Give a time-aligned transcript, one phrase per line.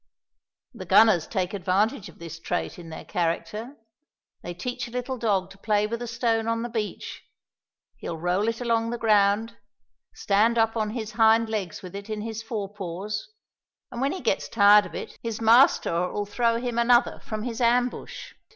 [0.73, 3.77] The gunners take advantage of this trait in their character;
[4.41, 7.21] they teach a little dog to play with a stone on the beach:
[7.97, 9.57] he'll roll it along the ground,
[10.15, 13.29] stand up on his hind legs with it in his fore paws,
[13.91, 18.33] and when he gets tired of it, his master'll throw him another from his ambush.